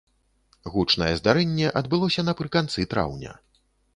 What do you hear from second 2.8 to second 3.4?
траўня.